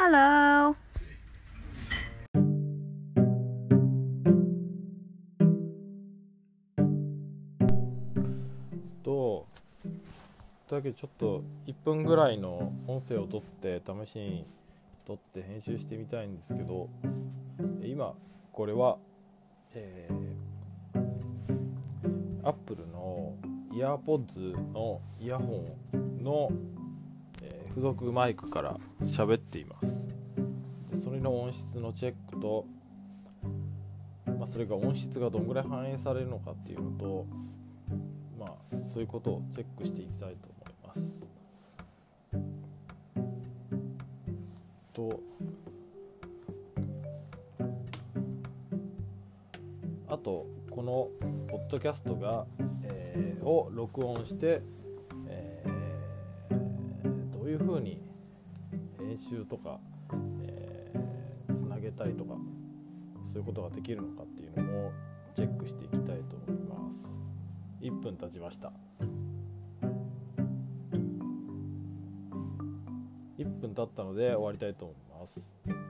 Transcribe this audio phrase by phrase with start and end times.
[0.00, 0.76] Hello!
[9.02, 9.44] と
[10.68, 14.46] というわけでちょっと1分ぐらいの音声を取って試しに
[15.04, 16.88] 撮って編集してみたいんですけど
[17.82, 18.14] 今
[18.52, 18.98] これは、
[19.74, 23.34] えー、Apple の
[23.72, 26.50] EarPods のイヤホンの、
[27.80, 32.66] 属マイクから喋っていますそれの音質のチェックと、
[34.38, 37.26] まあ、それが音質がどんぐらい反映されるのかっていうのと
[38.38, 38.48] まあ
[38.92, 41.18] そういうことをチェックしていきたいと思います。
[44.92, 45.20] と
[50.08, 51.08] あとこの
[51.48, 52.46] ポッドキャストが、
[52.84, 53.08] えー
[53.48, 54.60] を録音して、
[59.18, 59.80] 編集とか、
[60.42, 62.34] えーつなげたりとか
[63.32, 64.92] そういうことができるのかっていうのも
[65.34, 67.22] チェックしていきたいと思います。
[67.80, 68.72] 1分経ちました
[73.38, 75.87] 1分経ったので終わりたいと思います